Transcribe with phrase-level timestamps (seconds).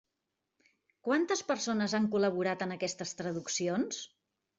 [1.07, 4.01] Quantes persones han col·laborat en aquestes traduccions?